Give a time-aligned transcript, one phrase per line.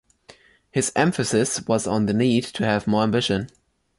[0.71, 3.51] His emphasis was on the need to have more ambition.